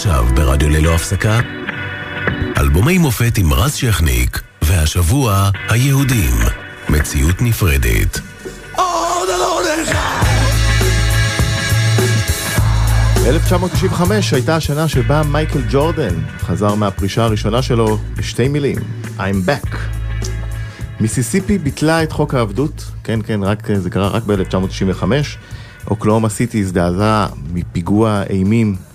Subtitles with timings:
[0.00, 1.40] עכשיו ברדיו ללא הפסקה,
[2.58, 6.34] אלבומי מופת עם רז שכניק, והשבוע היהודים,
[6.88, 8.20] מציאות נפרדת.
[8.76, 9.96] עוד לא לך!
[13.26, 18.78] 1995 הייתה השנה שבה מייקל ג'ורדן חזר מהפרישה הראשונה שלו בשתי מילים,
[19.18, 19.76] I'm back.
[21.00, 25.04] מיסיסיפי ביטלה את חוק העבדות, כן כן, רק, זה קרה רק ב-1995.
[25.90, 28.89] אוקלאומה סיטי הזדעזעה מפיגוע אימים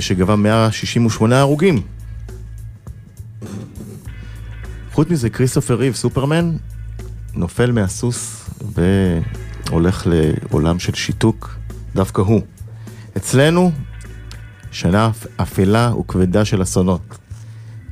[0.00, 1.82] שגבה 168 הרוגים.
[4.92, 6.56] חוץ מזה, כריסטופר ריב, סופרמן,
[7.34, 11.56] נופל מהסוס והולך לעולם של שיתוק,
[11.94, 12.40] דווקא הוא.
[13.16, 13.72] אצלנו,
[14.70, 17.18] שנה אפלה וכבדה של אסונות.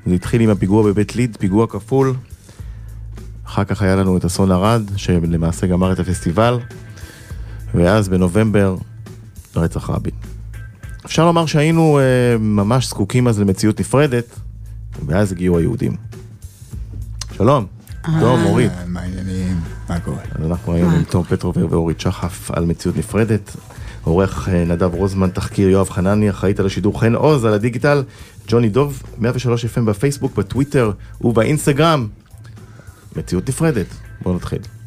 [0.06, 2.14] זה התחיל עם הפיגוע בבית ליד, פיגוע כפול.
[3.44, 6.58] אחר כך היה לנו את אסון ערד, שלמעשה גמר את הפסטיבל.
[7.74, 8.77] ואז בנובמבר,
[9.56, 10.17] רצח רבין.
[11.08, 14.24] אפשר לומר שהיינו אה, ממש זקוקים אז למציאות נפרדת,
[15.06, 15.96] ואז הגיעו היהודים.
[17.36, 17.66] שלום,
[18.20, 18.72] טוב, אורית.
[18.86, 19.60] מה העניינים?
[19.88, 20.18] מה קורה?
[20.34, 23.56] אז אנחנו היום עם תום פטרובר ואורית שחף על מציאות נפרדת.
[24.05, 28.02] עורך אה, נדב רוזמן, תחקיר יואב חנני, אחראית על השידור חן עוז, על הדיגיטל,
[28.48, 32.06] ג'וני דוב, 103 FM בפייסבוק, בטוויטר ובאינסטגרם.
[33.16, 33.86] מציאות נפרדת.
[34.22, 34.77] בואו נתחיל.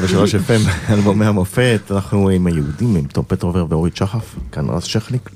[0.00, 5.30] 103 FM, אלבומי המופת, אנחנו עם היהודים, עם תום פטרובר ואורית שחף, כאן רז שכניק.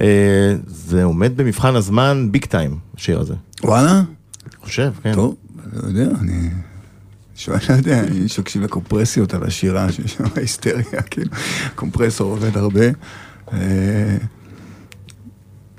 [0.00, 3.34] אה, זה עומד במבחן הזמן ביג טיים, השיר הזה.
[3.64, 4.02] וואלה?
[4.60, 5.14] חושב, כן.
[5.14, 5.34] טוב,
[5.72, 6.48] לא יודע, אני...
[7.34, 11.30] שואל, לא יודע, אני שוקשים לקומפרסיות על השירה, שיש שם היסטריה, כאילו,
[11.74, 12.86] קומפרסור עובד הרבה.
[13.52, 14.16] אה,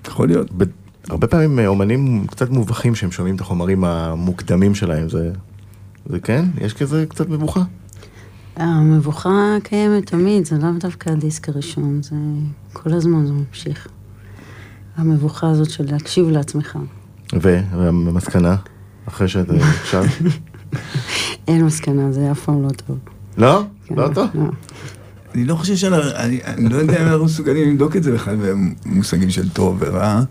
[0.08, 0.50] יכול להיות.
[1.10, 5.32] הרבה פעמים אה, אומנים קצת מובכים שהם שומעים את החומרים המוקדמים שלהם, זה...
[6.06, 6.46] זה כן?
[6.62, 7.62] יש כזה קצת מבוכה?
[8.56, 12.16] המבוכה קיימת תמיד, זה לאו דווקא הדיסק הראשון, זה
[12.74, 13.88] כל הזמן זה ממשיך.
[14.98, 16.78] המבוכה הזאת של להקשיב לעצמך.
[17.42, 18.56] ו- והמסקנה,
[19.08, 20.10] אחרי שאתה הקשבת?
[21.48, 22.98] אין מסקנה, זה אף פעם לא טוב.
[23.38, 23.64] לא?
[23.86, 24.28] כן, לא טוב?
[25.36, 28.36] אני לא חושב שאנחנו, אני, אני לא יודע אם אנחנו מסוגלים לבדוק את זה בכלל
[28.86, 30.22] במושגים של טוב ורע,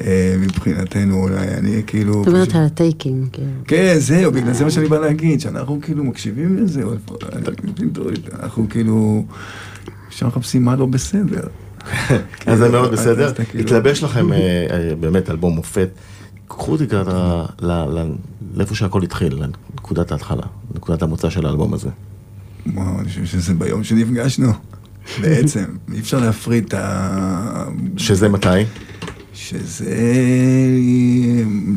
[0.00, 2.12] אה, מבחינתנו, אולי אני כאילו...
[2.14, 3.48] זאת אומרת על הטייקים, כאילו.
[3.66, 6.92] כן, זהו, בגלל זה מה שאני בא להגיד, שאנחנו כאילו מקשיבים לזה, או-
[8.42, 9.24] אנחנו כאילו,
[10.08, 11.46] אפשר מחפשים מה לא בסדר.
[12.46, 13.28] אז זה מאוד אז בסדר.
[13.28, 14.38] אתה כאילו- התלבש לכם אה,
[14.70, 15.88] אה, באמת אלבום מופת.
[16.48, 16.84] קחו אותי
[17.62, 18.12] ל-
[18.56, 19.38] לאיפה שהכל התחיל,
[19.74, 20.42] לנקודת ההתחלה,
[20.74, 21.88] נקודת המוצא של האלבום הזה.
[22.66, 24.52] וואו, אני חושב שזה ביום שנפגשנו,
[25.20, 25.64] בעצם.
[25.92, 27.64] אי אפשר להפריד את ה...
[27.96, 28.48] שזה מתי?
[29.34, 29.94] שזה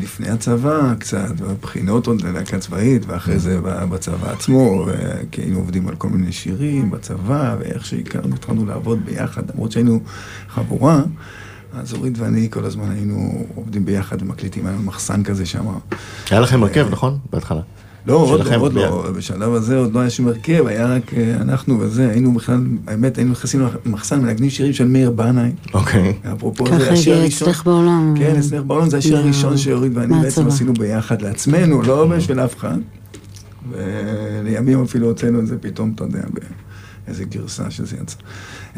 [0.00, 4.86] לפני הצבא קצת, בבחינות עוד ללהקה צבאית, ואחרי זה בצבא עצמו,
[5.30, 10.00] כי היינו עובדים על כל מיני שירים בצבא, ואיך שהכרנו, התחלנו לעבוד ביחד, למרות שהיינו
[10.48, 11.02] חבורה,
[11.72, 15.66] אז אורית ואני כל הזמן היינו עובדים ביחד ומקליטים, היה לנו מחסן כזה שם.
[16.30, 17.18] היה לכם הרכב, נכון?
[17.32, 17.60] בהתחלה.
[18.06, 18.74] לא, עוד לא, עוד.
[18.74, 22.60] לא, בשלב הזה עוד לא היה שום הרכב, היה רק אה, אנחנו וזה, היינו בכלל,
[22.86, 25.50] האמת, היינו נכנסים למחסן מנגנים שירים של מאיר בנאי.
[25.74, 26.12] אוקיי.
[26.32, 27.48] אפרופו, ככה זה השיר הראשון.
[27.48, 28.14] אצלך בעולם.
[28.18, 30.46] כן, אצלך בעולם זה השיר הראשון שאורית ואני בעצם.
[30.46, 32.78] עשינו ביחד לעצמנו, לא בשביל אף אחד.
[33.70, 36.22] ולימים אפילו הוצאנו את זה פתאום, אתה יודע,
[37.06, 38.16] באיזה גרסה שזה יצא.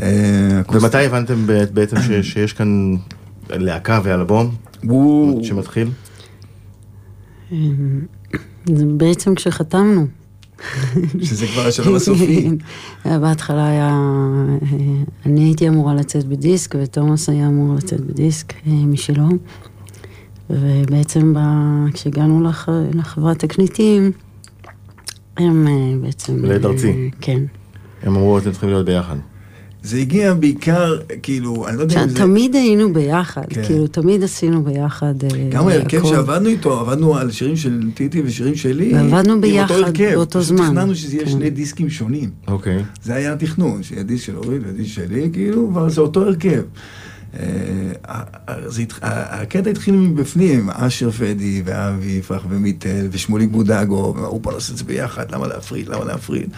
[0.03, 0.61] אה.
[0.73, 2.95] ומתי הבנתם בעצם שיש כאן
[3.51, 4.55] להקה ואלבום.
[5.43, 5.89] שמתחיל?
[8.67, 10.07] זה בעצם כשחתמנו.
[11.23, 12.51] שזה כבר השלב הסופי.
[13.23, 19.29] בהתחלה היה, אה, אני הייתי אמורה לצאת בדיסק, ותומאס היה אמור לצאת בדיסק אה, משלו.
[20.51, 24.13] ובעצם ב- כשהגענו לח, לחברת תקליטים,
[25.37, 25.73] הם אה,
[26.03, 26.45] בעצם...
[26.45, 27.11] אה, ארצי.
[27.21, 27.43] כן.
[28.03, 29.17] הם אמרו, אתם צריכים להיות ביחד.
[29.83, 32.17] זה הגיע בעיקר, כאילו, אני לא יודע אם זה...
[32.17, 33.65] תמיד היינו ביחד, כן.
[33.65, 35.15] כאילו תמיד עשינו ביחד.
[35.25, 36.09] אה, גם ההרכב הכל.
[36.09, 38.95] שעבדנו איתו, עבדנו על שירים של טיטי ושירים שלי.
[38.95, 40.15] ועבדנו עם ביחד אותו הרכב.
[40.15, 40.67] באותו זמן.
[40.67, 41.31] תכננו שזה יהיה כן.
[41.31, 42.31] שני דיסקים שונים.
[42.49, 42.85] אוקיי.
[43.03, 46.63] זה היה התכנון, שיהיה דיסק של אורית ודיסק שלי, כאילו, אבל זה אותו הרכב.
[47.35, 47.43] אה,
[49.03, 54.85] הקטע התחיל מבפנים, אשר פדי ואבי יפרח ומיטל ושמוליק בודגו, ואמרו בוא נעשה את זה
[54.85, 56.51] ביחד, למה להפריד, למה להפריד.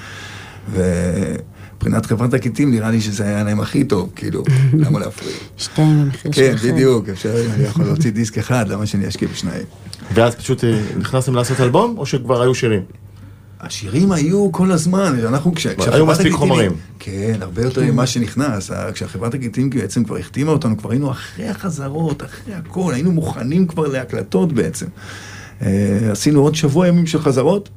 [1.82, 4.44] ומבחינת חברת תקליטים נראה לי שזה היה להם הכי טוב, כאילו,
[4.82, 5.34] למה להפריד.
[5.58, 6.66] שתיים במחיר כן, אחד.
[6.66, 9.64] בדיוק, אפשר, אני יכול להוציא דיסק אחד, למה שאני אשקיע בשניים?
[10.14, 12.80] ואז פשוט אה, נכנסתם לעשות אלבום, או שכבר היו שירים?
[13.60, 15.66] השירים היו כל הזמן, אנחנו כש...
[15.92, 16.72] היו מספיק חומרים.
[16.98, 18.70] כן, הרבה יותר ממה שנכנס.
[18.70, 23.66] ה- כשהחברת תקליטים בעצם כבר החתימה אותנו, כבר היינו אחרי החזרות, אחרי הכל, היינו מוכנים
[23.66, 24.86] כבר להקלטות בעצם.
[25.62, 25.68] אה,
[26.12, 27.68] עשינו עוד שבוע ימים של חזרות,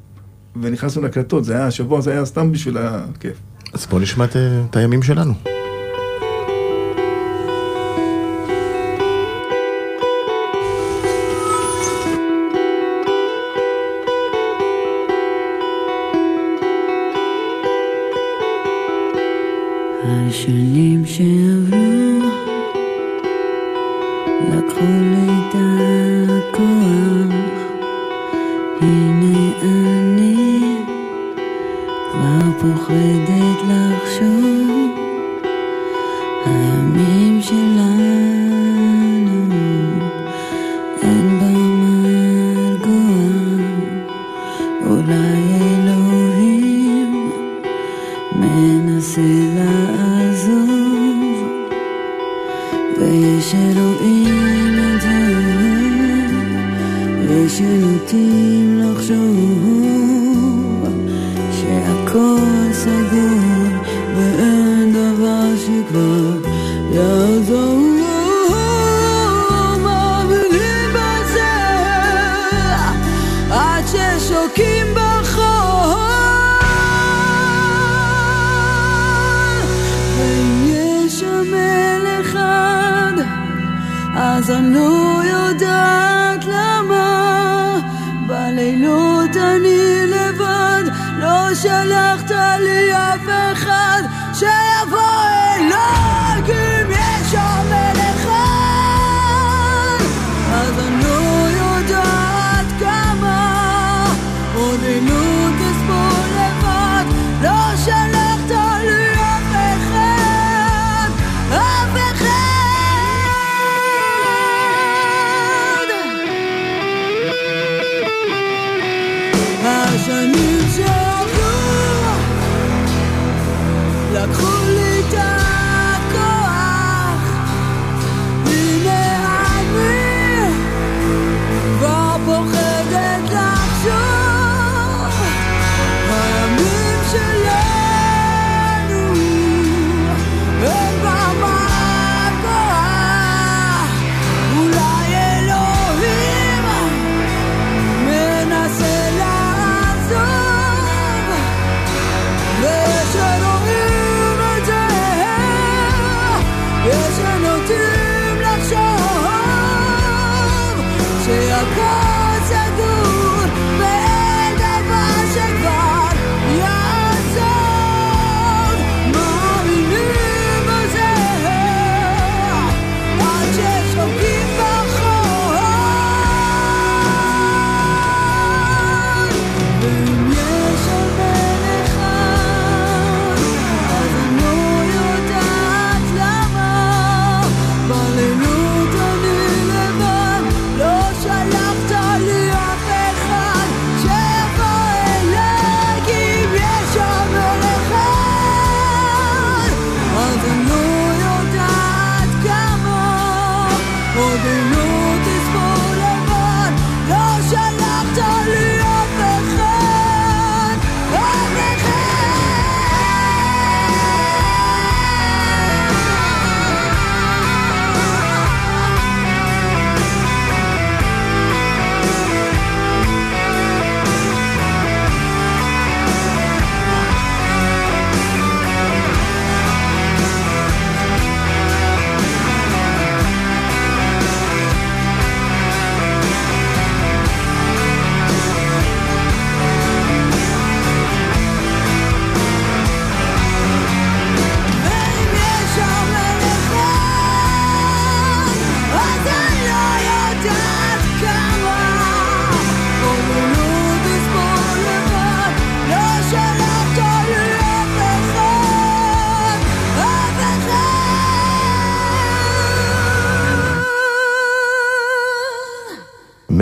[0.61, 3.37] ונכנסנו להקלטות, זה היה, השבוע הזה היה סתם בשביל הכיף.
[3.73, 5.33] אז בואו נשמע אה, את הימים שלנו.
[20.05, 22.29] השנים שעברו
[24.49, 25.55] לקחו לי את
[26.29, 26.63] הכוח
[28.81, 30.02] הנה אני
[32.63, 34.62] כבר פוחדת לחשוב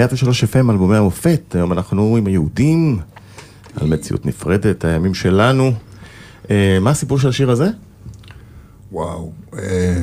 [0.02, 3.00] 103 FM, אלבומי המופת, היום אנחנו עם היהודים,
[3.76, 5.74] על מציאות נפרדת, הימים שלנו.
[6.50, 7.70] אה, מה הסיפור של השיר הזה?
[8.92, 9.98] וואו, אה,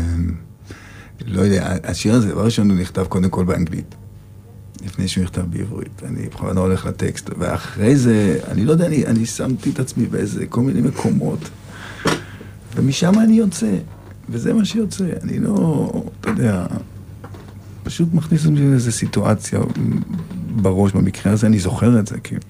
[1.27, 3.95] לא יודע, השיר הזה, דבר ראשון, הוא נכתב קודם כל באנגלית.
[4.85, 6.03] לפני שהוא נכתב בעברית.
[6.05, 10.47] אני בכוונה הולך לטקסט, ואחרי זה, אני לא יודע, אני, אני שמתי את עצמי באיזה
[10.47, 11.41] כל מיני מקומות,
[12.77, 13.77] ומשם אני יוצא,
[14.29, 15.05] וזה מה שיוצא.
[15.23, 16.67] אני לא, אתה יודע,
[17.89, 19.61] פשוט מכניס אותי לאיזו סיטואציה
[20.57, 22.41] בראש, במקרה הזה אני זוכר את זה, כאילו.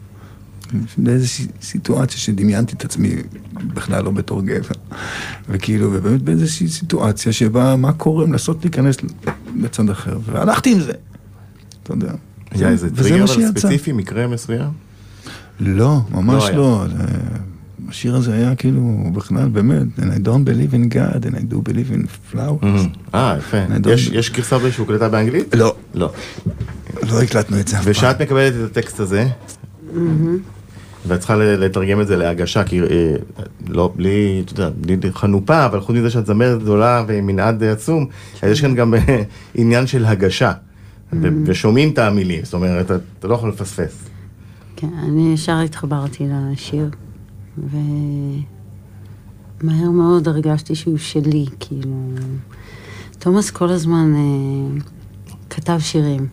[0.99, 3.15] באיזושהי סיטואציה שדמיינתי את עצמי
[3.53, 4.75] בכלל לא בתור גבר.
[5.49, 8.97] וכאילו, ובאמת באיזושהי סיטואציה שבה מה קורה לנסות להיכנס
[9.57, 10.93] לצד אחר, והלכתי עם זה.
[11.83, 12.13] אתה יודע.
[12.51, 13.27] היה איזה טריגר.
[13.27, 14.71] ספציפי, מקרה מסוים?
[15.61, 16.55] לא, ממש לא.
[16.55, 16.87] לא.
[17.89, 18.81] השיר הזה היה כאילו,
[19.13, 22.89] בכלל, באמת, and I don't believe in God, and I do believe in flowers.
[23.15, 23.57] אה, יפה.
[24.13, 25.55] יש- גרסה שהוקלטה באנגלית?
[25.55, 26.13] לא, לא.
[27.11, 27.91] לא הקלטנו את זה אף פעם.
[27.93, 29.29] ושאת מקבלת את הטקסט הזה,
[31.07, 32.87] ואת צריכה לתרגם את זה להגשה, כי אה,
[33.69, 38.07] לא, בלי, אתה יודע, בלי חנופה, אבל חוץ מזה שאת זמרת גדולה ומנעד עצום,
[38.43, 39.23] אז יש כאן גם אה,
[39.55, 40.53] עניין של הגשה,
[41.13, 44.05] ו- ושומעים את המילים, זאת אומרת, אתה לא יכול לפספס.
[44.77, 46.91] כן, אני ישר התחברתי לשיר,
[49.63, 52.11] ומהר מאוד הרגשתי שהוא שלי, כאילו...
[53.19, 54.81] תומאס כל הזמן אה,
[55.51, 56.27] כתב שירים.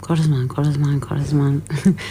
[0.00, 1.58] כל הזמן, כל הזמן, כל הזמן.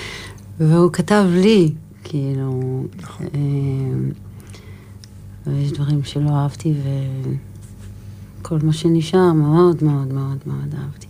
[0.59, 2.83] והוא כתב לי, כאילו...
[3.01, 3.25] נכון.
[3.35, 3.41] אה,
[5.47, 6.73] ויש דברים שלא אהבתי,
[8.41, 11.07] וכל מה שנשאר מאוד מאוד מאוד מאוד אהבתי.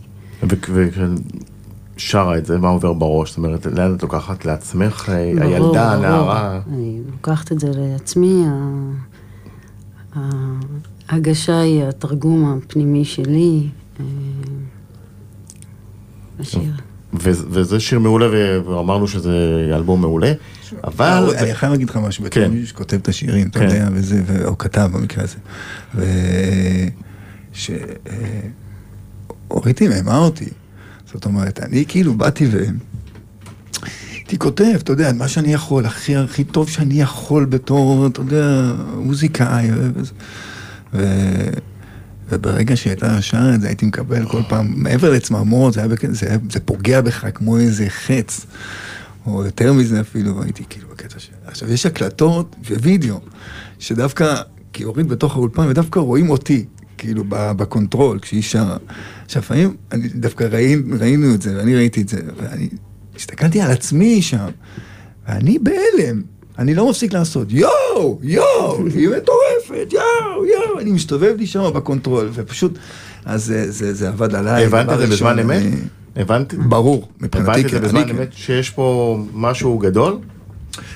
[2.03, 3.29] וכששרה את זה, מה עובר בראש?
[3.29, 5.91] זאת אומרת, לאן את לוקחת לעצמך, אה, ברור, הילדה.
[5.91, 6.59] הנערה?
[6.73, 8.43] אני לוקחת את זה לעצמי,
[11.09, 13.67] ההגשה היא התרגום הפנימי שלי.
[13.99, 14.05] אה,
[16.39, 16.71] לשיר.
[17.13, 18.25] ו- וזה שיר מעולה,
[18.65, 20.31] ואמרנו שזה אלבום מעולה,
[20.83, 21.33] אבל...
[21.37, 22.51] אני חייב להגיד לך משהו, בתור כן.
[22.51, 23.65] מישהו שכותב את השירים, אתה כן.
[23.65, 25.37] יודע, וזה, או כתב במקרה הזה.
[25.95, 26.03] ו...
[27.53, 27.69] ש...
[28.09, 28.39] אה,
[29.51, 30.49] אורית מימה אותי.
[31.13, 32.65] זאת אומרת, אני כאילו באתי ו...
[34.11, 38.73] הייתי כותב, אתה יודע, מה שאני יכול, הכי הכי טוב שאני יכול בתור, אתה יודע,
[38.97, 39.69] מוזיקאי.
[40.93, 40.99] ו...
[42.29, 45.89] וברגע שהיא הייתה שרה את זה, הייתי מקבל כל פעם, מעבר לצמרמורת, זה, היה.
[46.09, 46.37] זה, היה...
[46.51, 48.45] זה פוגע בך כמו איזה חץ,
[49.25, 51.31] או יותר מזה אפילו, והייתי כאילו בקטע של...
[51.45, 53.19] עכשיו, יש הקלטות ווידאו,
[53.79, 54.35] שדווקא,
[54.73, 56.65] כי אורית בתוך האולפן, ודווקא רואים אותי,
[57.03, 58.77] כאילו, בקונטרול, כשהיא שרה.
[59.25, 59.75] עכשיו, לפעמים,
[60.15, 62.69] דווקא ראי, ראינו את זה, ואני ראיתי את זה, ואני
[63.15, 64.45] הסתכלתי על עצמי שם,
[65.27, 66.21] ואני בהלם.
[66.59, 72.29] אני לא מפסיק לעשות יואו, יואו, היא מטורפת, יואו, יואו, אני מסתובב לי שם בקונטרול,
[72.33, 72.77] ופשוט,
[73.25, 74.65] אז זה, זה, זה עבד עליי.
[74.65, 75.61] הבנת את זה בזמן אמת?
[75.61, 75.75] אני-
[76.15, 76.57] הבנתי?
[76.57, 78.09] ברור, מבחינתי הבנתי את זה כן, בזמן.
[78.09, 80.17] אמת שיש פה משהו גדול,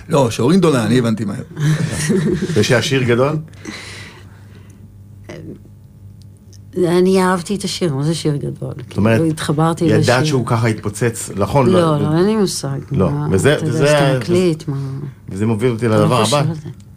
[0.10, 1.44] לא, שאורית גדולה, אני הבנתי מהר.
[2.56, 3.36] ושהשיר גדול?
[6.86, 8.74] אני אהבתי את השיר, מה זה שיר גדול?
[8.90, 10.00] זאת אומרת, כאילו, התחברתי לשיר.
[10.00, 11.70] ידעת שהוא ככה יתפוצץ, נכון?
[11.70, 12.78] לא, לא, אין לי מושג.
[12.92, 14.78] לא, מה- וזה- אתה יודע, וזה- שאתה מקליט, מה...
[15.30, 16.44] וזה מוביל אותי לא לדבר הבא.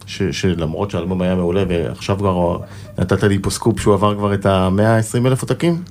[0.05, 2.57] ש- שלמרות שהאלבום היה מעולה, ועכשיו כבר
[2.99, 5.81] נתת לי פה סקופ שהוא עבר כבר את ה-120 אלף עותקים,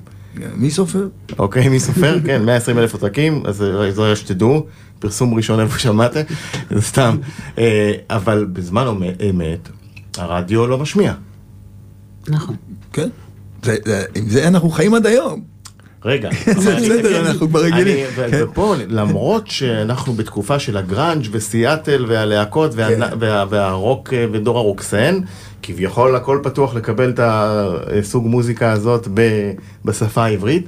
[0.55, 1.07] מי סופר?
[1.39, 2.17] אוקיי, מי סופר?
[2.25, 4.65] כן, 120 אלף עותקים, אז זה זה שתדעו,
[4.99, 6.21] פרסום ראשון איפה שמעתם,
[6.69, 7.17] זה סתם.
[7.57, 8.87] אה, אבל בזמן
[9.29, 9.69] אמת,
[10.17, 11.13] הרדיו לא משמיע.
[12.29, 12.55] נכון.
[12.93, 13.09] כן.
[14.15, 15.41] עם זה אנחנו חיים עד היום.
[16.05, 18.05] רגע, זה בסדר, אנחנו כבר רגילים.
[18.15, 18.29] כן.
[18.43, 22.99] ופה, למרות שאנחנו בתקופה של הגראנג' וסיאטל והלהקות וה- כן.
[23.19, 25.19] וה- והרוק אה, ודור הרוקסן,
[25.63, 29.07] כביכול הכל פתוח לקבל את הסוג מוזיקה הזאת
[29.85, 30.67] בשפה העברית,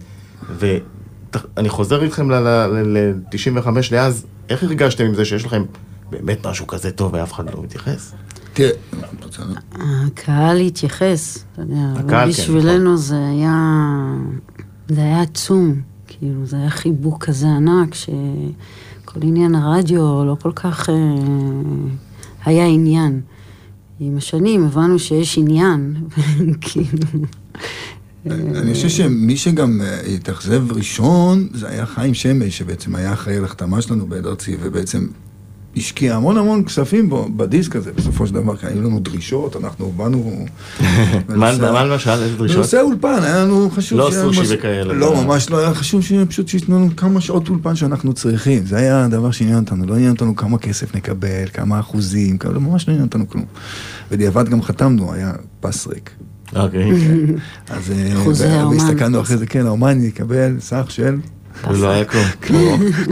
[0.59, 5.63] ואני חוזר איתכם ל-95 לאז, איך הרגשתם עם זה שיש לכם
[6.11, 8.11] באמת משהו כזה טוב ואף אחד לא מתייחס?
[8.53, 8.69] תראה?
[10.05, 13.87] הקהל התייחס, אתה יודע, הקהל, כן, בשבילנו זה היה,
[14.87, 20.89] זה היה עצום, כאילו, זה היה חיבוק כזה ענק, שכל עניין הרדיו לא כל כך
[20.89, 20.95] אה,
[22.45, 23.21] היה עניין.
[23.99, 25.95] עם השנים הבנו שיש עניין,
[26.61, 27.07] כאילו,
[28.25, 33.45] אני חושב שמי שגם אה, התאכזב ראשון, זה היה חיים שמש, שבעצם היה אחראי על
[33.45, 35.07] החתמה שלנו בעד ארצי, ובעצם
[35.77, 39.91] השקיע המון המון כספים בו, בדיסק הזה, בסופו של דבר, כי היו לנו דרישות, אנחנו
[39.91, 40.45] באנו...
[41.29, 42.57] מה למשל, איזה דרישות?
[42.57, 43.99] בנושא האולפן, היה לנו חשוב...
[43.99, 44.93] לא סושי וכאלה.
[44.93, 48.65] לא, ממש לא, היה חשוב שפשוט שייתנו לנו כמה שעות אולפן שאנחנו צריכים.
[48.65, 52.87] זה היה הדבר שעניין אותנו, לא עניין אותנו כמה כסף נקבל, כמה אחוזים, כמה, ממש
[52.87, 53.45] לא עניין אותנו כלום.
[54.11, 56.09] בדיעבד גם חתמנו, היה פס ריק.
[56.55, 56.91] אוקיי.
[57.69, 58.77] אז אה, אחוזי ו- האומן.
[58.77, 61.15] והסתכלנו אחרי זה, כן, האומן יקבל סך של...
[61.69, 62.25] ולא היה כלום.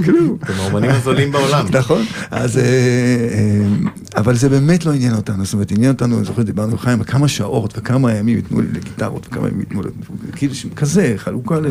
[0.06, 0.38] כלום.
[0.44, 1.66] אתם האומנים הזולים בעולם.
[1.74, 2.02] נכון,
[2.32, 2.58] אז...
[2.58, 3.62] אה, אה,
[4.18, 7.04] אבל זה באמת לא עניין אותנו, זאת אומרת, עניין אותנו, אני זוכר, דיברנו עם חיים,
[7.04, 9.90] כמה שעות וכמה ימים ייתנו לי לגיטרות וכמה ימים ייתנו לי,
[10.36, 11.66] כאילו, כזה, חלוקה ל...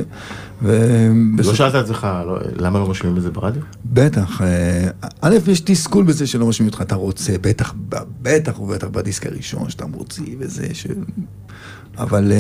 [1.39, 3.63] לא שאלת את עצמך, לא- למה לא משמיעים את זה ברדיו?
[3.85, 4.89] בטח, אה,
[5.21, 7.75] א', יש תסכול בזה שלא משמיעים אותך, אתה רוצה, בטח,
[8.23, 10.87] בטח ובטח בדיסק הראשון שאתה מוציא וזה, ש...
[11.99, 12.33] אבל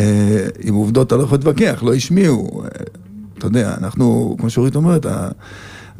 [0.60, 2.62] עם עובדות אתה לא יכול להתווכח, לא השמיעו.
[3.40, 5.06] אתה יודע, אנחנו, כמו שאורית אומרת,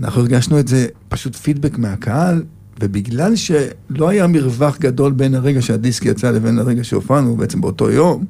[0.00, 2.42] אנחנו הרגשנו את זה פשוט פידבק מהקהל,
[2.80, 8.24] ובגלל שלא היה מרווח גדול בין הרגע שהדיסק יצא לבין הרגע שהופענו, בעצם באותו יום,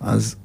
[0.00, 0.36] אז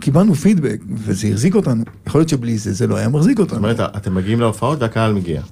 [0.00, 1.84] קיבלנו פידבק, וזה החזיק אותנו.
[2.06, 3.60] יכול להיות שבלי זה, זה לא היה מחזיק אותנו.
[3.60, 5.42] זאת אומרת, אתם מגיעים להופעות והקהל מגיע.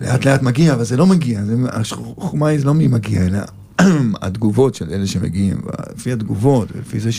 [0.00, 3.38] לאט לאט מגיע, אבל זה לא מגיע, החוכמה היא לא מי מגיע, אלא
[4.22, 5.60] התגובות של אלה שמגיעים,
[5.96, 7.12] לפי התגובות, ולפי זה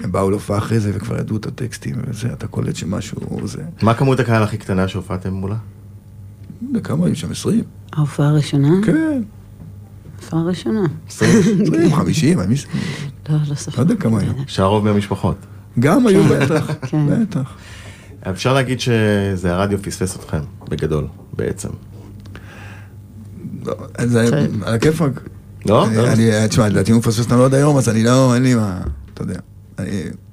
[0.00, 3.62] שהם באו להופעה אחרי זה וכבר ידעו את הטקסטים, וזה, אתה קולט שמשהו זה.
[3.82, 5.56] מה כמות הקהל הכי קטנה שהופעתם מולה?
[6.84, 7.30] כמה היו שם?
[7.30, 7.64] 20?
[7.92, 8.68] ההופעה הראשונה?
[8.86, 9.22] כן,
[10.22, 10.80] ההופעה הראשונה.
[11.08, 12.66] 20, 50, אני מס-
[13.28, 13.82] לא, לא ספר.
[13.82, 14.32] לא יודע כמה היו.
[14.46, 15.36] שהרוב מהמשפחות.
[15.78, 17.06] גם היו בטח, כן.
[17.22, 17.54] בטח.
[18.30, 21.06] אפשר להגיד שזה הרדיו פספס אתכם, בגדול,
[21.36, 21.68] בעצם.
[23.66, 24.62] לא, זה כן.
[24.62, 25.20] על הכיפאק.
[25.66, 25.86] לא?
[26.48, 28.80] תשמע, לדעתי הוא מפספס אותנו עד היום, אז אני לא, אין לי מה,
[29.14, 29.38] אתה יודע.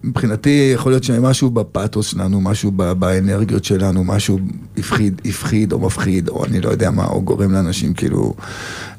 [0.03, 4.39] מבחינתי יכול להיות שמשהו בפאתוס שלנו, משהו באנרגיות שלנו, משהו
[4.77, 8.34] הפחיד, הפחיד או מפחיד, או אני לא יודע מה, או גורם לאנשים כאילו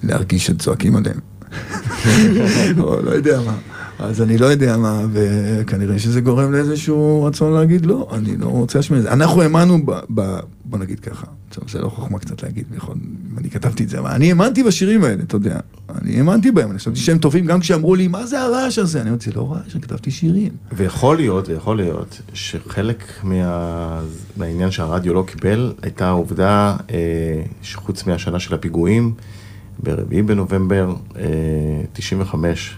[0.03, 1.19] להרגיש שצועקים עליהם.
[2.83, 3.57] או לא יודע מה.
[3.99, 8.79] אז אני לא יודע מה, וכנראה שזה גורם לאיזשהו רצון להגיד לא, אני לא רוצה
[8.79, 9.13] להשמיע את זה.
[9.13, 13.51] אנחנו האמנו, ב, ב, בוא נגיד ככה, טוב, זה לא חוכמה קצת להגיד, אם אני
[13.51, 15.59] כתבתי את זה, אבל אני האמנתי בשירים האלה, אתה יודע.
[16.03, 19.01] אני האמנתי בהם, אני חשבתי שהם טובים גם כשאמרו לי, מה זה הרעש הזה?
[19.01, 20.53] אני אמרתי, זה לא רעש, אני כתבתי שירים.
[20.73, 24.01] ויכול להיות, ויכול להיות, שחלק מה...
[24.37, 29.15] מהעניין שהרדיו לא קיבל, הייתה העובדה אה, שחוץ מהשנה של הפיגועים,
[29.83, 31.23] ב-4 בנובמבר אה,
[31.93, 32.77] 95,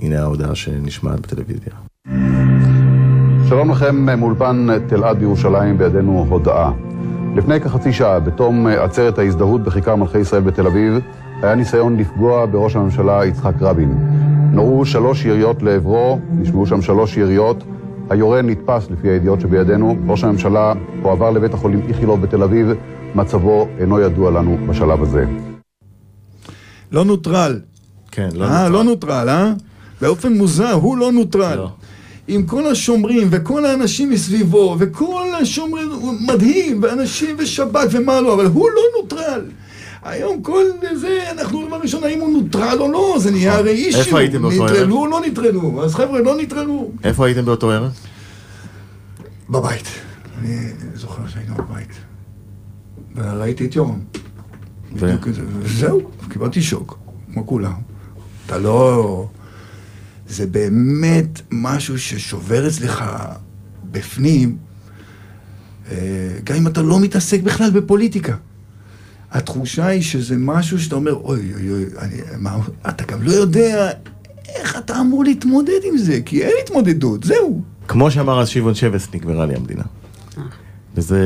[0.00, 1.72] הנה ההודעה שנשמעת בטלוויזיה.
[3.48, 6.87] שלום לכם מאולפן תלעד בירושלים, בידינו הודעה.
[7.38, 10.98] לפני כחצי שעה, בתום עצרת ההזדהות בכיכר מלכי ישראל בתל אביב,
[11.42, 13.98] היה ניסיון לפגוע בראש הממשלה יצחק רבין.
[14.52, 17.64] נורו שלוש יריות לעברו, נשמעו שם שלוש יריות.
[18.10, 19.96] היורה נתפס לפי הידיעות שבידינו.
[20.08, 20.72] ראש הממשלה
[21.02, 22.68] הועבר לבית החולים איכילוב בתל אביב,
[23.14, 25.24] מצבו אינו ידוע לנו בשלב הזה.
[26.92, 27.60] לא נוטרל.
[28.10, 28.72] כן, לא אה, נוטרל.
[28.72, 29.52] לא נוטרל, אה?
[30.00, 31.56] באופן מוזר, הוא לא נוטרל.
[31.56, 31.70] לא.
[32.28, 38.46] עם כל השומרים וכל האנשים מסביבו וכל השומרים, הוא מדהים, ואנשים ושב"כ ומה לא, אבל
[38.46, 39.44] הוא לא נוטרל.
[40.02, 40.64] היום כל
[40.94, 44.00] זה, אנחנו דבר ראשון, האם הוא נוטרל או לא, זה נהיה הרי אישיו.
[44.00, 44.70] איפה הייתם באותו ערב?
[44.70, 45.84] נטרלו או לא נטרלו?
[45.84, 46.90] אז חבר'ה, לא נטרלו.
[47.04, 47.92] איפה הייתם באותו ערב?
[49.50, 49.84] בבית.
[50.38, 50.56] אני
[50.94, 51.90] זוכר שהיינו בבית.
[53.16, 53.98] וראיתי את יורם.
[54.96, 55.14] ו-
[55.60, 56.98] וזהו, קיבלתי שוק,
[57.32, 57.72] כמו כולם.
[58.46, 59.28] אתה לא...
[60.28, 63.04] זה באמת משהו ששובר אצלך
[63.90, 64.56] בפנים,
[65.90, 65.96] אה,
[66.44, 68.36] גם אם אתה לא מתעסק בכלל בפוליטיקה.
[69.30, 73.90] התחושה היא שזה משהו שאתה אומר, אוי אוי אוי, אני, מה, אתה גם לא יודע
[74.48, 77.62] איך אתה אמור להתמודד עם זה, כי אין התמודדות, זהו.
[77.88, 79.84] כמו שאמר אז שמעון שבס, נגמרה לי המדינה.
[80.94, 81.22] וזה,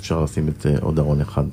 [0.00, 1.44] אפשר לשים את אה, עוד ארון אחד.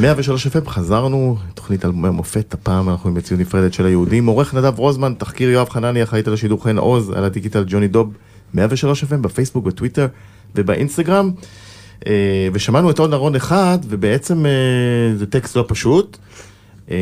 [0.00, 4.26] 103 FM חזרנו, תוכנית אלבומי מופת, הפעם אנחנו עם מציאות נפרדת של היהודים.
[4.26, 8.12] עורך נדב רוזמן, תחקיר יואב חנני, אחראית על השידור חן עוז, על הדיגיטל ג'וני דוב,
[8.54, 10.06] 103 FM בפייסבוק, בטוויטר
[10.54, 11.30] ובאינסטגרם.
[12.06, 14.50] אה, ושמענו את עוד ארון אחד, ובעצם אה,
[15.16, 16.16] זה טקסט לא פשוט.
[16.90, 16.96] אה,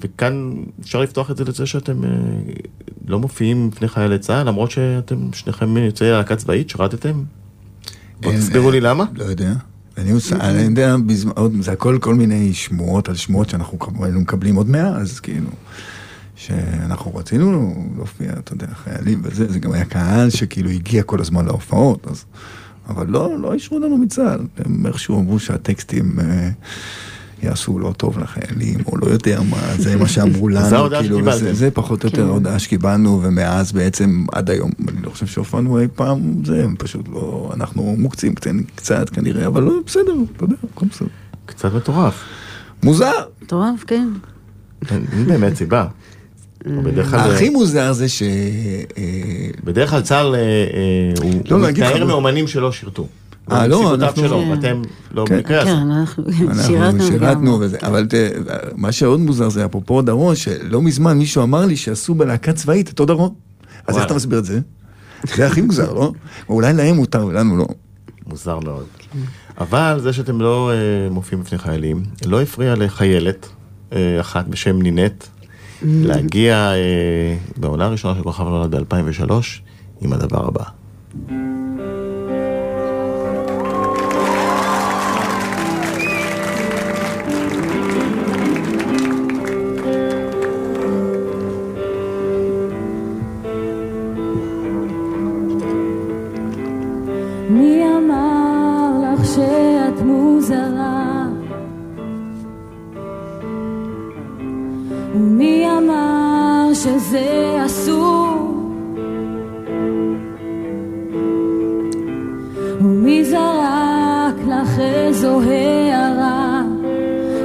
[0.00, 1.96] וכאן אפשר לפתוח את זה לזה שאתם
[3.06, 6.72] לא מופיעים בפני חיילי צה"ל, למרות שאתם שניכם יוצאי להקה צבאית?
[8.20, 9.04] בואו אין- תסבירו לי למה.
[9.14, 9.52] לא יודע.
[9.98, 10.10] אני
[10.60, 10.96] יודע,
[11.60, 13.78] זה הכל כל מיני שמועות על שמועות שאנחנו
[14.12, 15.50] מקבלים עוד מאז, כאילו.
[16.36, 21.44] שאנחנו רצינו להופיע, אתה יודע, חיילים וזה, זה גם היה קהל שכאילו הגיע כל הזמן
[21.44, 22.24] להופעות, אז...
[22.88, 24.40] אבל לא, לא אישרו לנו מצה"ל.
[24.64, 26.50] הם איכשהו אמרו שהטקסטים אה,
[27.44, 30.88] יעשו לא טוב לחיילים, או לא יודע מה, זה מה שאמרו לנו.
[31.00, 31.32] כאילו.
[31.38, 35.80] זה, זה פחות או יותר ההודעה שקיבלנו, ומאז בעצם עד היום, אני לא חושב שהופענו
[35.80, 40.56] אי פעם, זה, פשוט לא, אנחנו מוקצים קצת, קצת כנראה, אבל לא, בסדר, אתה יודע,
[40.74, 41.08] הכל בסדר.
[41.46, 42.14] קצת מטורף.
[42.82, 43.12] מוזר!
[43.42, 44.08] מטורף, כן.
[44.90, 45.86] אין באמת סיבה.
[47.10, 48.22] כלל, הכי מוזר זה ש...
[48.22, 49.02] אה,
[49.64, 50.44] בדרך כלל צה"ל אה, אה,
[51.22, 53.06] הוא לא, מתנער אבל- מאומנים שלא שירתו.
[53.52, 54.44] אה, לא, אנחנו- שלו.
[54.50, 55.36] ואתם לא כן.
[55.36, 55.70] במקרה הזה.
[55.70, 56.24] כן, אנחנו
[56.76, 57.58] אנחנו שירתנו.
[57.60, 58.06] וזה, אבל
[58.76, 63.06] מה שעוד מוזר זה אפרופו דרון, שלא מזמן מישהו אמר לי שעשו בלהקה צבאית אותו
[63.06, 63.30] דרון.
[63.86, 64.06] אז איך.
[64.06, 64.60] אתה מסביר את זה?
[65.36, 66.12] זה הכי מוזר, לא?
[66.48, 67.66] אולי להם מותר ולנו לא.
[68.26, 68.84] מוזר מאוד.
[69.58, 73.48] אבל זה שאתם לא אה, מופיעים בפני חיילים, לא הפריע לחיילת
[73.92, 75.24] אה, אחת בשם נינט
[75.82, 79.32] להגיע אה, בעונה הראשונה של כוכב נולד ב-2003
[80.00, 80.64] עם הדבר הבא.
[106.94, 108.50] שזה אסור?
[112.80, 116.62] ומי זרק לך איזו הערה?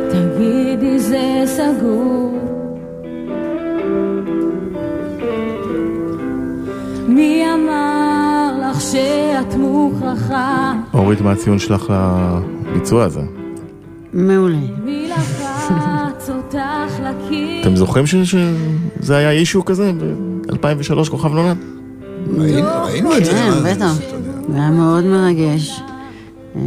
[0.10, 2.40] תגידי זה סגור.
[7.08, 10.74] מי אמר לך שאת מוכרחה?
[10.94, 11.94] אורית, מה הציון שלך
[12.72, 13.22] לביצוע הזה?
[14.14, 14.58] מעולה.
[17.62, 18.36] אתם זוכרים ש-
[19.02, 21.58] שזה היה אישו כזה ב-2003 כוכב נולד?
[22.38, 23.32] ראינו ראינו את זה.
[23.32, 23.94] כן, זה, בטח.
[24.50, 25.82] זה היה מאוד מרגש
[26.56, 26.62] אה,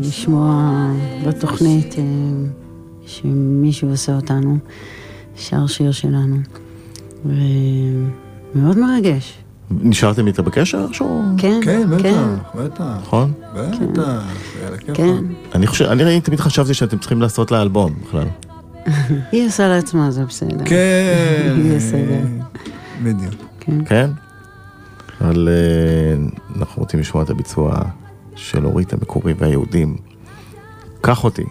[0.00, 0.86] לשמוע
[1.26, 2.02] בתוכנית אה,
[3.06, 4.58] שמישהו עושה אותנו,
[5.36, 6.36] שר שיר שלנו.
[7.24, 9.38] ומאוד מרגש.
[9.70, 11.22] נשארתם איתה בקשר איכשהו?
[11.38, 12.84] כן, כן, כן, בטח.
[13.02, 13.32] נכון?
[13.54, 14.22] בטח,
[14.60, 14.96] זה הכיפאק.
[14.96, 15.24] כן.
[15.54, 18.26] אני חושב, אני תמיד חשבתי שאתם צריכים לעשות לה אלבום בכלל.
[19.32, 20.64] היא עושה לעצמה, זה בסדר.
[20.64, 21.54] כן.
[21.58, 22.26] יהיה בסדר.
[23.02, 23.34] בדיוק.
[23.60, 23.84] כן.
[23.84, 24.10] כן?
[25.20, 26.24] אבל אה,
[26.58, 27.82] אנחנו רוצים לשמוע את הביצוע
[28.34, 29.96] של אורית המקורי והיהודים.
[31.00, 31.44] קח אותי.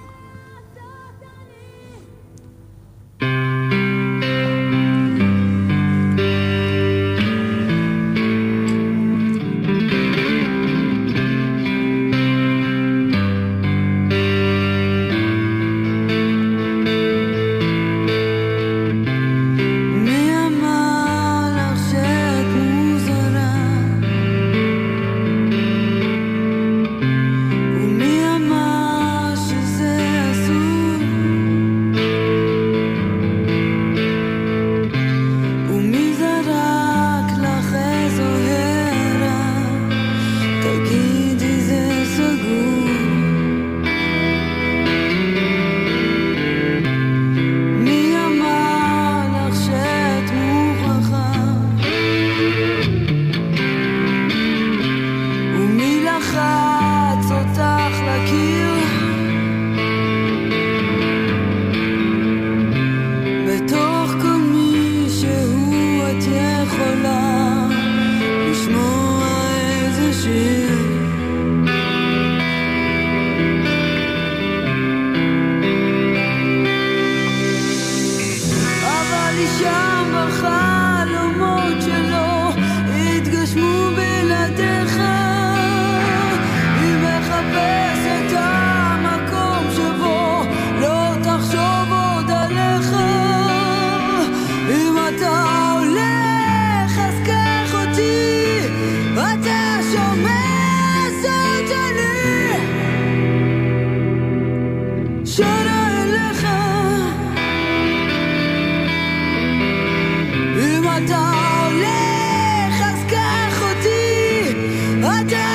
[115.22, 115.51] אתה שומע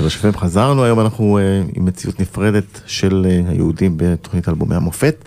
[0.00, 5.24] 103 FM חזרנו, היום אנחנו אה, עם מציאות נפרדת של אה, היהודים בתוכנית אלבומי המופת.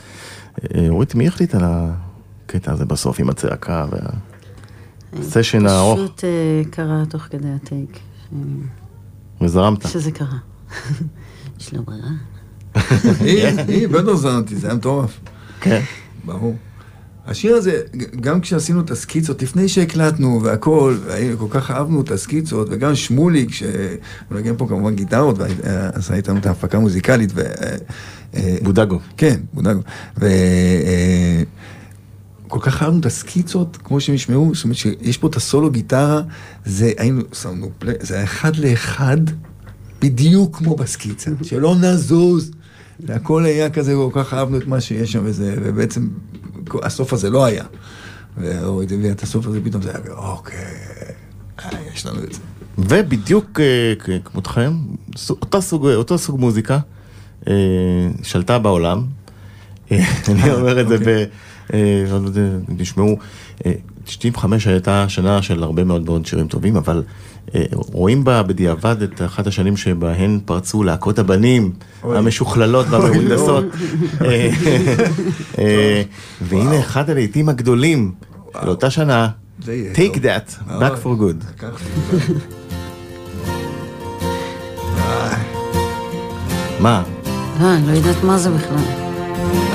[0.75, 3.85] אה, אורית, מי החליט על הקטע הזה בסוף עם הצעקה
[5.13, 5.99] והסשן הארוך?
[5.99, 6.23] פשוט
[6.69, 7.99] קרה תוך כדי הטייק,
[9.41, 9.87] וזרמת.
[9.87, 10.37] שזה קרה.
[11.59, 12.09] יש לו ברירה.
[13.25, 15.19] היא, היא, בטח זרמתי, זה היה מטורף.
[15.61, 15.81] כן.
[16.25, 16.55] ברור.
[17.29, 17.81] השיר הזה,
[18.21, 23.51] גם כשעשינו את הסקיצות, לפני שהקלטנו והכל, והיינו- כל כך אהבנו את הסקיצות, וגם שמוליק,
[23.51, 23.69] שהוא
[24.31, 27.41] נגן פה כמובן גיטרות, ועשה איתנו את ההפקה המוזיקלית, ו...
[28.35, 28.99] אה, בודגו.
[29.17, 29.79] כן, בודגו.
[30.19, 30.25] ו...
[30.25, 31.43] אה,
[32.47, 36.21] כל כך אהבנו את הסקיצות, כמו שהם ישמעו, זאת אומרת שיש פה את הסולו גיטרה,
[36.65, 39.17] זה היינו, שמנו פלי, זה היה אחד לאחד,
[40.01, 42.51] בדיוק כמו בסקיצה, שלא נזוז.
[42.99, 46.07] והכל היה כזה, כל כך אהבנו את מה שיש שם, וזה, ובעצם
[46.83, 47.63] הסוף הזה לא היה.
[48.37, 50.57] ואורית הביאה את הסוף הזה, פתאום זה היה, אוקיי,
[51.59, 52.39] אה, יש לנו את זה.
[52.77, 54.73] ובדיוק אה, כמותכם,
[55.29, 56.79] אותו סוג, אותו סוג מוזיקה
[57.47, 57.53] אה,
[58.23, 59.05] שלטה בעולם.
[59.91, 61.25] אה, אני אומר את זה.
[61.73, 62.05] אה,
[62.77, 63.17] תשמעו,
[63.65, 63.71] אה,
[64.17, 67.03] 95 הייתה שנה של הרבה מאוד מאוד שירים טובים, אבל
[67.55, 71.71] אה, רואים בה בדיעבד את אחת השנים שבהן פרצו להקות הבנים
[72.03, 72.17] אוי.
[72.17, 73.65] המשוכללות והמהונדסות.
[74.25, 74.49] אה,
[75.59, 76.01] אה,
[76.41, 78.11] והנה אחד הלעיתים הגדולים
[78.61, 79.29] של אותה שנה,
[79.61, 80.23] Take טוב.
[80.23, 80.69] That.
[80.69, 81.63] Back for Good.
[84.97, 85.35] אה,
[86.79, 87.03] מה?
[87.61, 88.77] לא, אני לא יודעת מה זה בכלל.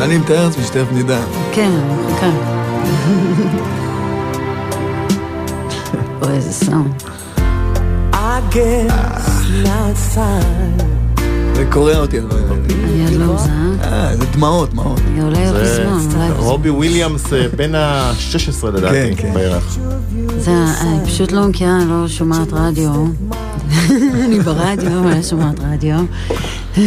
[0.02, 1.20] אני מתאר לעצמי שתכף נדע.
[1.52, 3.83] כן, אני
[6.24, 7.02] אוי, איזה סאונד.
[11.54, 12.54] זה קורע אותי הדברים האלה.
[12.84, 13.72] אני עוד לא מזהה.
[13.82, 15.00] אה, זה דמעות, דמעות.
[15.16, 16.30] זה אולי.
[16.36, 19.34] רובי וויליאמס אה, בן ה-16 לדעתי, כן, כן.
[19.34, 19.78] בערך.
[20.38, 20.50] זה,
[20.80, 22.92] אני פשוט לא מכירה, אני לא שומעת רדיו.
[24.24, 25.98] אני ברדיו, אבל לא שומעת רדיו.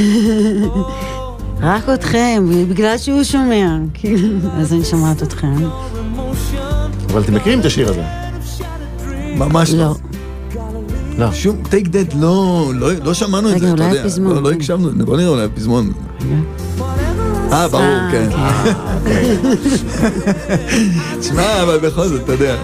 [1.62, 5.56] רק אתכם, בגלל שהוא שומע, כאילו, אז אני שומעת אתכם.
[7.12, 8.27] אבל אתם מכירים את השיר הזה?
[9.36, 9.78] ממש לא.
[9.78, 9.96] לא.
[11.18, 11.34] לא.
[11.34, 14.02] שום טייק דד לא, לא, לא שמענו את רגע, זה, אתה אולי יודע.
[14.02, 14.52] הפזמון, לא, לא.
[14.52, 15.92] הקשבנו, בוא נראה אולי הפזמון.
[17.52, 18.30] אה, ברור, אה, כן.
[21.20, 22.56] תשמע, אבל בכל זאת, אתה יודע.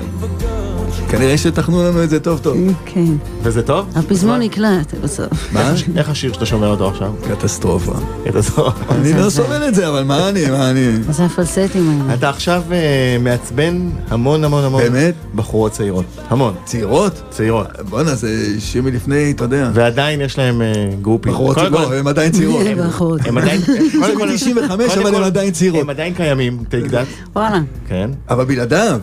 [1.18, 2.58] כנראה שתכנו לנו את זה טוב טוב.
[2.86, 3.06] כן.
[3.44, 3.86] וזה טוב?
[3.96, 5.54] הפזמון נקלט בסוף.
[5.54, 5.74] מה?
[5.96, 7.12] איך השיר שאתה שומע אותו עכשיו?
[7.32, 7.94] קטסטרופה.
[8.36, 8.74] הסוף.
[8.92, 10.88] אני לא זה- סובל את זה, אבל מה אני, מה אני...
[11.10, 12.14] זה הפלסטים האלה.
[12.14, 12.78] אתה עכשיו אה,
[13.20, 15.14] מעצבן המון המון המון באמת?
[15.36, 16.06] בחורות צעירות.
[16.30, 16.54] המון.
[16.66, 17.22] צעירות?
[17.30, 17.68] צעירות.
[17.90, 19.70] בואנה, זה שיר מלפני, אתה יודע.
[19.74, 21.32] ועדיין יש להם אה, גרופים.
[21.34, 22.62] בחורות, כל, לא, הם עדיין צעירות.
[22.88, 23.22] בחורות.
[23.26, 23.62] הם עדיין...
[24.02, 25.82] קודם כל- מ-95, קודם אבל הם עדיין צעירות.
[25.82, 26.58] הם עדיין קיימים,
[26.92, 27.08] That.
[27.36, 27.60] וואלה.
[27.88, 29.00] כן, אבל בלעדיו,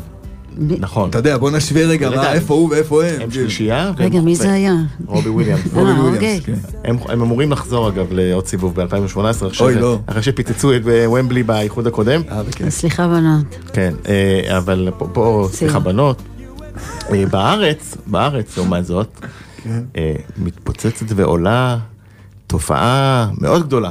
[0.59, 1.11] נכון.
[1.11, 2.11] אתה יודע, בוא נשווה רגע.
[2.11, 3.21] מה, איפה הוא ואיפה הם.
[3.21, 3.93] הם שלישייה.
[3.97, 4.75] והם- רגע, מי זה היה?
[5.07, 5.61] רובי וויליאמס.
[5.73, 6.41] רובי אה, וויליאמס, אוקיי.
[6.45, 6.55] כן.
[6.85, 9.17] הם, הם אמורים לחזור אגב לעוד סיבוב ב-2018,
[9.61, 9.99] אוי, לא.
[10.07, 12.23] אחרי שפיצצו את אה, וומבלי באיחוד הקודם.
[12.31, 12.43] אה.
[12.71, 13.45] סליחה בנות.
[13.73, 13.95] כן,
[14.57, 15.79] אבל פה, סליחה.
[15.79, 16.23] בנות,
[17.31, 19.09] בארץ, בארץ לעומת זאת,
[19.65, 19.81] כן.
[20.39, 21.79] מתפוצצת ועולה
[22.47, 23.91] תופעה מאוד גדולה.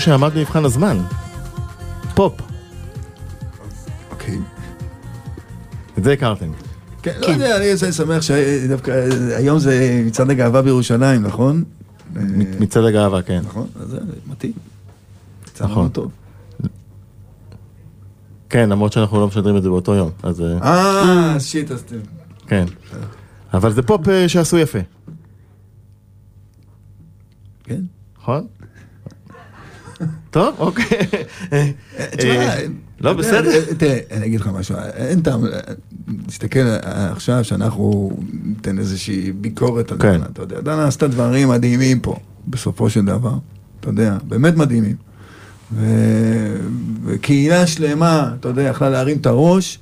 [0.00, 0.98] שיר שעמד במבחן הזמן.
[2.14, 2.32] פופ,
[4.10, 4.38] אוקיי.
[5.98, 6.50] את זה הכרתם.
[7.02, 8.90] כן, לא יודע, אני אני שמח שדווקא
[9.36, 11.64] היום זה מצעד הגאווה בירושלים, נכון?
[12.16, 12.22] אה,
[12.60, 13.40] מצעד הגאווה, כן.
[13.46, 14.52] נכון, אז זה מתאים.
[15.60, 15.88] נכון.
[18.48, 21.84] כן, למרות שאנחנו לא משדרים את זה באותו יום, אז אה, אה, shit, אז.
[22.46, 22.64] כן.
[23.54, 24.78] אבל זה פופ אה, שעשו יפה,
[27.64, 27.80] כן.
[28.18, 28.46] נכון?
[30.36, 30.84] טוב, אוקיי.
[31.52, 31.70] אה,
[32.16, 32.66] תשמע, אה,
[33.00, 33.50] לא, בסדר.
[33.50, 35.44] אה, תראה, אני אגיד לך משהו, אין טעם,
[36.26, 38.10] תסתכל עכשיו שאנחנו
[38.44, 40.12] ניתן איזושהי ביקורת על כן.
[40.12, 42.16] דנה, אתה יודע, דנה עשתה דברים מדהימים פה,
[42.48, 43.32] בסופו של דבר,
[43.80, 44.96] אתה יודע, באמת מדהימים.
[47.04, 49.78] וקהילה שלמה, אתה יודע, יכלה להרים את הראש,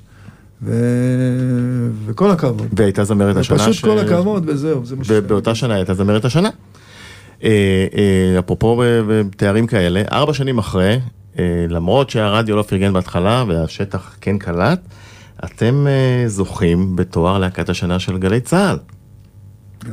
[0.63, 2.67] ו- וכל הכבוד.
[2.77, 3.57] והייתה זמרת השנה.
[3.57, 6.49] פשוט ש- כל הכבוד וזהו, זה מה ב- באותה שנה הייתה זמרת השנה.
[7.43, 7.49] אה,
[7.97, 10.99] אה, אפרופו ב- בתארים כאלה, ארבע שנים אחרי,
[11.39, 14.79] אה, למרות שהרדיו לא פרגן בהתחלה והשטח כן קלט,
[15.45, 18.77] אתם אה, זוכים בתואר להקת השנה של גלי צה"ל.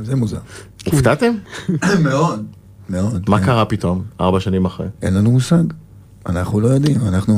[0.03, 0.39] זה מוזר.
[0.85, 1.33] הופתעתם?
[2.03, 2.45] מאוד,
[2.89, 3.29] מאוד.
[3.29, 3.45] מה כן.
[3.45, 4.87] קרה פתאום, ארבע שנים אחרי?
[5.01, 5.63] אין לנו מושג.
[6.25, 7.33] אנחנו לא יודעים, אנחנו...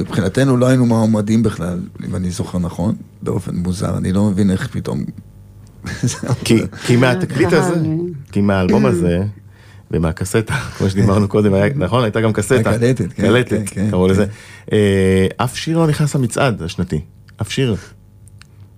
[0.00, 4.68] מבחינתנו לא היינו מועמדים בכלל, אם אני זוכר נכון, באופן מוזר, אני לא מבין איך
[4.72, 5.04] פתאום...
[6.44, 7.94] כי, כי מהתקליט הקהל, הזה, אה.
[8.32, 9.22] כי מהאלבום הזה,
[9.90, 12.02] ומהקסטה, כמו שדיברנו קודם, היה- נכון?
[12.04, 12.54] הייתה גם קסטה.
[12.56, 14.10] הקלטת, כן, קלטת, כן, כן, קראו כן.
[14.10, 14.26] לזה.
[14.72, 17.00] אה, אף שיר לא נכנס למצעד השנתי,
[17.42, 17.76] אף שיר.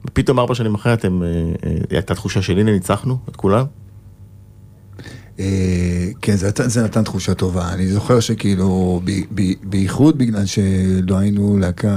[0.06, 1.28] ופתאום ארבע שנים אחרי אתם, אה,
[1.66, 3.64] אה, הייתה תחושה של הנה ניצחנו את כולם?
[5.38, 7.72] אה, כן, זה, זה נתן תחושה טובה.
[7.72, 11.96] אני זוכר שכאילו, ב, ב, בייחוד בגלל שלא היינו להקה,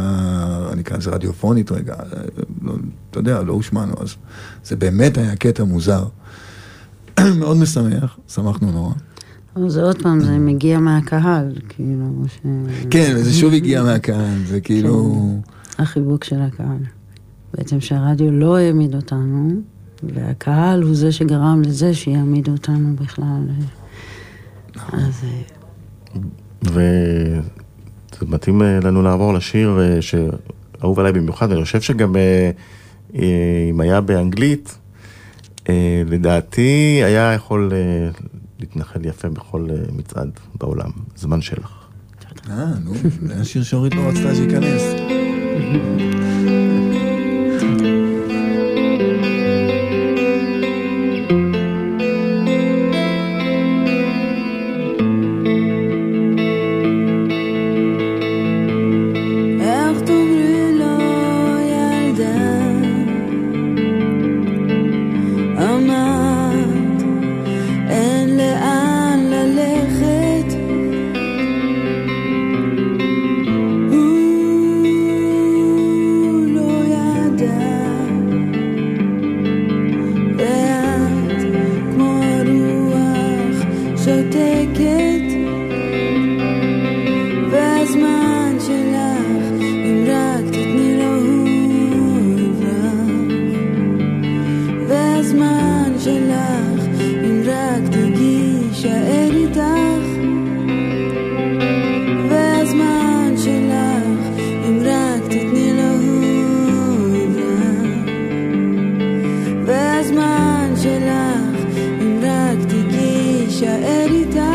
[0.73, 2.21] אני אקרא לזה רדיופונית רגע, אה,
[2.61, 2.73] לא,
[3.11, 4.15] אתה יודע, לא הושמענו, אז
[4.63, 6.05] זה באמת היה קטע מוזר.
[7.39, 8.93] מאוד משמח, שמחנו נורא.
[9.55, 12.39] אבל זה עוד פעם, זה מגיע מהקהל, כאילו, ש...
[12.89, 15.39] כן, וזה שוב הגיע מהקהל, זה כאילו...
[15.77, 16.77] החיבוק של הקהל.
[17.53, 19.49] בעצם שהרדיו לא העמיד אותנו,
[20.03, 23.41] והקהל הוא זה שגרם לזה שיעמידו אותנו בכלל.
[24.93, 25.41] אז אה,
[26.63, 32.15] וזה מתאים אה, לנו לעבור לשיר אה, שאהוב עליי במיוחד, אני חושב שגם
[33.13, 34.77] אם היה באנגלית,
[36.05, 37.71] לדעתי היה יכול
[38.59, 39.67] להתנחל יפה בכל
[39.97, 40.29] מצעד
[40.59, 41.87] בעולם, זמן שלך.
[42.49, 42.93] אה, נו,
[43.27, 44.81] זה היה שיר שאורית לא רצתה שייכנס.
[110.07, 114.46] הזמן שלך, אם רק תיגעי, שער איתך.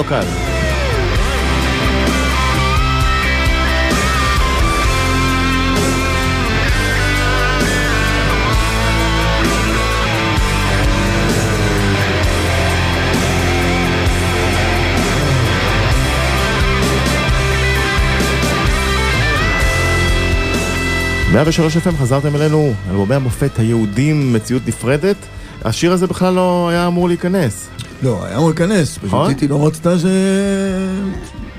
[0.00, 0.20] לא קל.
[21.32, 25.16] מאה ושלוש FM חזרתם אלינו, אלבומי המופת היהודים, מציאות נפרדת.
[25.64, 27.68] השיר הזה בכלל לא היה אמור להיכנס.
[28.02, 29.28] לא, היה אמור להיכנס, פשוט נכון?
[29.34, 30.04] טיטי לא רצתה ש...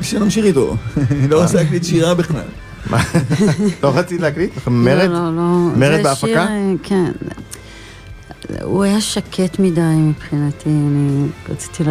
[0.01, 0.75] שנמשיך איתו.
[1.09, 2.41] היא לא רצתה להקליט שירה בכלל.
[3.83, 4.51] לא רצית להקליט?
[4.67, 5.09] מרד?
[5.09, 5.41] לא, לא, לא.
[5.75, 6.45] מרד בהפקה?
[6.45, 7.11] אה, כן.
[8.63, 11.83] הוא היה שקט מדי מבחינתי, אני רציתי.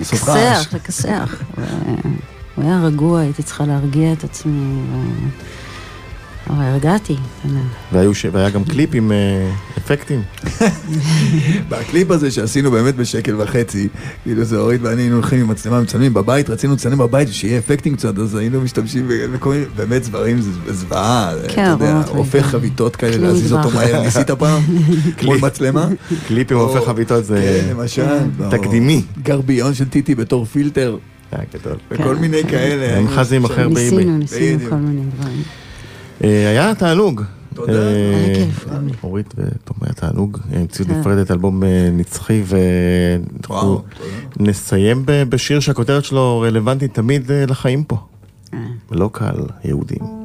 [0.00, 1.36] לכסח, לכסח.
[1.58, 1.64] ו-
[2.54, 4.82] הוא היה רגוע, הייתי צריכה להרגיע את עצמי.
[6.50, 7.16] אבל הרגעתי.
[7.92, 10.22] והיו ש- והיה גם קליפ עם אה, אפקטים.
[11.68, 13.88] בקליפ הזה שעשינו באמת בשקל וחצי,
[14.22, 17.96] כאילו זה אורית ואני היינו הולכים עם מצלמה מצלמים בבית, רצינו לצלם בבית שיהיה אפקטים
[17.96, 22.34] קצת, אז היינו משתמשים בכל מיני, באמת זברים זה זוועה, כן, אתה יודע, ברמות הופך
[22.34, 22.46] מידע.
[22.48, 23.70] חביתות כאלה, להזיז אותו.
[23.70, 24.62] מהר, ניסית פעם?
[25.24, 25.88] מול מצלמה?
[26.28, 28.06] קליפ עם הופך חביתות זה כן, למשל.
[28.50, 29.02] תקדימי.
[29.22, 30.96] גרביון של טיטי בתור פילטר,
[31.32, 31.76] היה גדול.
[31.90, 32.48] וכל כן, מיני כן.
[32.48, 32.84] כאלה.
[32.88, 33.44] הם היינו חזי שם.
[33.44, 33.96] אחר באיבי.
[33.96, 34.70] ניסינו, ניסינו.
[34.70, 35.42] כל מיני דברים.
[36.24, 37.22] אה, היה תענוג.
[37.54, 37.72] תודה.
[37.72, 38.34] אה,
[38.86, 38.92] לי.
[39.04, 40.38] אורית ותום היה תענוג.
[40.54, 41.00] אה, מציאות כן.
[41.00, 42.60] נפרדת, אלבום אה, נצחי, וואו,
[43.50, 43.82] ואנחנו
[44.40, 47.96] נסיים ב- בשיר שהכותרת שלו רלוונטית תמיד אה, לחיים פה.
[48.54, 48.58] אה.
[48.90, 50.23] לא קל, יהודים.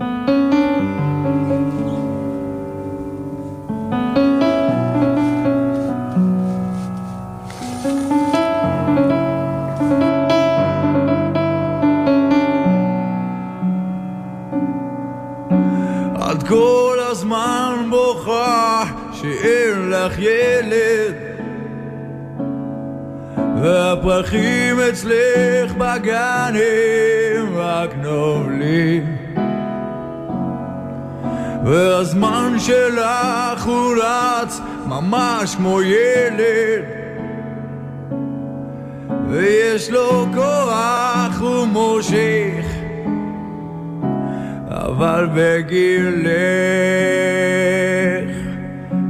[24.20, 29.18] והפרחים אצלך בגן הם רק נובלים
[31.66, 36.84] והזמן שלך הוא רץ ממש כמו ילד.
[39.30, 42.66] ויש לו כוח ומושך
[44.70, 45.90] אבל בגילך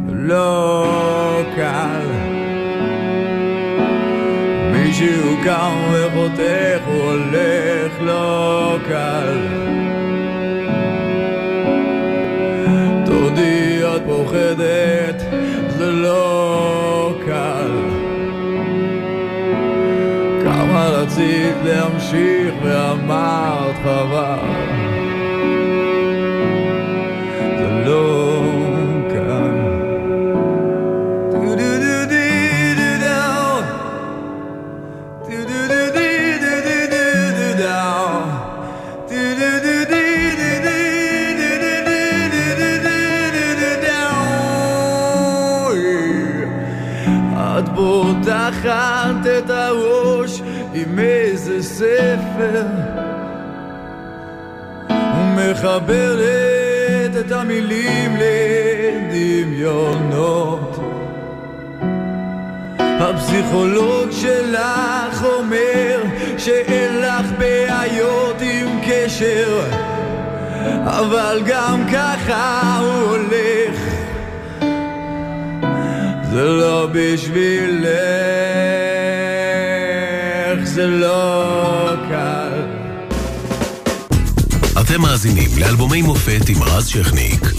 [0.09, 2.18] לא קל
[5.01, 9.47] מישהו קם וחותך הולך לא קל.
[13.05, 15.23] תודי את פוחדת
[15.69, 17.71] זה לא קל.
[20.43, 24.48] כמה רצית להמשיך ואמרת חבל
[52.39, 52.65] ספר
[55.17, 56.31] ומחברת
[57.19, 58.17] את המילים
[59.09, 60.79] לדמיונות.
[62.79, 66.01] הפסיכולוג שלך אומר
[66.37, 69.61] שאין לך בעיות עם קשר,
[70.85, 73.79] אבל גם ככה הוא הולך.
[76.31, 77.89] זה לא בשבילך,
[80.63, 81.88] זה לא
[84.99, 87.58] אתם מאזינים לאלבומי מופת עם רז שכניק.